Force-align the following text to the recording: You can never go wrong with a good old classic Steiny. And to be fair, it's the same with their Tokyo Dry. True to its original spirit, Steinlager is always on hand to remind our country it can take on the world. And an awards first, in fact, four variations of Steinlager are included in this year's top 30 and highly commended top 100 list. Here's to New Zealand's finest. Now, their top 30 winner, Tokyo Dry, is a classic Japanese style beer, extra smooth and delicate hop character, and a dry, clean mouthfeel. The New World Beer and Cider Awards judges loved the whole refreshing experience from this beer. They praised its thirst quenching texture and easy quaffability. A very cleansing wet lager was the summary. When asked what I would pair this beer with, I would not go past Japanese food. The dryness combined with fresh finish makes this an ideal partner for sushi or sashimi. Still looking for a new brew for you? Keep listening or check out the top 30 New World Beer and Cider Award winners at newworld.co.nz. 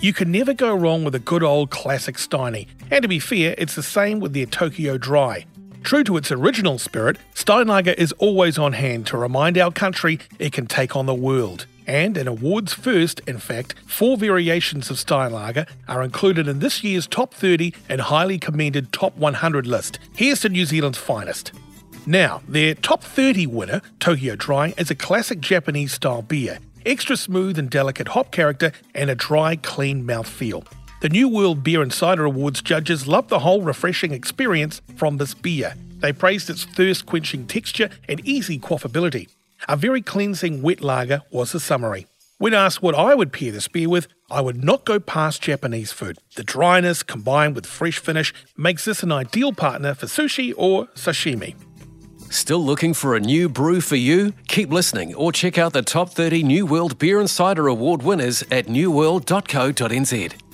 You 0.00 0.12
can 0.12 0.30
never 0.30 0.52
go 0.52 0.74
wrong 0.74 1.04
with 1.04 1.14
a 1.14 1.18
good 1.18 1.42
old 1.42 1.70
classic 1.70 2.16
Steiny. 2.16 2.68
And 2.90 3.02
to 3.02 3.08
be 3.08 3.18
fair, 3.18 3.54
it's 3.56 3.74
the 3.74 3.82
same 3.82 4.20
with 4.20 4.34
their 4.34 4.44
Tokyo 4.44 4.98
Dry. 4.98 5.46
True 5.84 6.04
to 6.04 6.18
its 6.18 6.30
original 6.30 6.78
spirit, 6.78 7.16
Steinlager 7.34 7.94
is 7.94 8.12
always 8.12 8.58
on 8.58 8.74
hand 8.74 9.06
to 9.06 9.16
remind 9.16 9.56
our 9.56 9.72
country 9.72 10.18
it 10.38 10.52
can 10.52 10.66
take 10.66 10.96
on 10.96 11.06
the 11.06 11.14
world. 11.14 11.64
And 11.86 12.16
an 12.18 12.28
awards 12.28 12.74
first, 12.74 13.20
in 13.20 13.38
fact, 13.38 13.74
four 13.86 14.18
variations 14.18 14.90
of 14.90 14.98
Steinlager 14.98 15.66
are 15.88 16.02
included 16.02 16.46
in 16.46 16.58
this 16.58 16.84
year's 16.84 17.06
top 17.06 17.32
30 17.32 17.72
and 17.88 18.00
highly 18.02 18.38
commended 18.38 18.92
top 18.92 19.16
100 19.16 19.66
list. 19.66 19.98
Here's 20.14 20.40
to 20.40 20.50
New 20.50 20.66
Zealand's 20.66 20.98
finest. 20.98 21.52
Now, 22.04 22.42
their 22.46 22.74
top 22.74 23.02
30 23.02 23.46
winner, 23.46 23.80
Tokyo 23.98 24.36
Dry, 24.36 24.74
is 24.76 24.90
a 24.90 24.94
classic 24.94 25.40
Japanese 25.40 25.92
style 25.92 26.22
beer, 26.22 26.58
extra 26.86 27.16
smooth 27.16 27.58
and 27.58 27.68
delicate 27.68 28.08
hop 28.08 28.30
character, 28.30 28.72
and 28.94 29.10
a 29.10 29.14
dry, 29.14 29.56
clean 29.56 30.06
mouthfeel. 30.06 30.66
The 31.02 31.10
New 31.10 31.28
World 31.28 31.62
Beer 31.62 31.82
and 31.82 31.92
Cider 31.92 32.24
Awards 32.24 32.62
judges 32.62 33.06
loved 33.06 33.28
the 33.28 33.40
whole 33.40 33.60
refreshing 33.60 34.12
experience 34.12 34.80
from 34.96 35.18
this 35.18 35.34
beer. 35.34 35.74
They 35.98 36.12
praised 36.12 36.48
its 36.48 36.64
thirst 36.64 37.04
quenching 37.04 37.46
texture 37.46 37.90
and 38.08 38.26
easy 38.26 38.58
quaffability. 38.58 39.28
A 39.68 39.76
very 39.76 40.00
cleansing 40.00 40.62
wet 40.62 40.80
lager 40.80 41.22
was 41.30 41.52
the 41.52 41.60
summary. 41.60 42.06
When 42.38 42.54
asked 42.54 42.82
what 42.82 42.94
I 42.94 43.14
would 43.14 43.32
pair 43.32 43.50
this 43.50 43.68
beer 43.68 43.88
with, 43.88 44.08
I 44.30 44.40
would 44.40 44.62
not 44.62 44.84
go 44.84 45.00
past 45.00 45.42
Japanese 45.42 45.92
food. 45.92 46.18
The 46.34 46.44
dryness 46.44 47.02
combined 47.02 47.54
with 47.54 47.64
fresh 47.64 47.98
finish 47.98 48.34
makes 48.56 48.84
this 48.84 49.02
an 49.02 49.10
ideal 49.10 49.52
partner 49.52 49.94
for 49.94 50.06
sushi 50.06 50.52
or 50.56 50.86
sashimi. 50.88 51.54
Still 52.36 52.62
looking 52.62 52.92
for 52.92 53.16
a 53.16 53.20
new 53.20 53.48
brew 53.48 53.80
for 53.80 53.96
you? 53.96 54.34
Keep 54.46 54.70
listening 54.70 55.14
or 55.14 55.32
check 55.32 55.56
out 55.56 55.72
the 55.72 55.80
top 55.80 56.10
30 56.10 56.42
New 56.42 56.66
World 56.66 56.98
Beer 56.98 57.18
and 57.18 57.30
Cider 57.30 57.66
Award 57.66 58.02
winners 58.02 58.42
at 58.50 58.66
newworld.co.nz. 58.66 60.45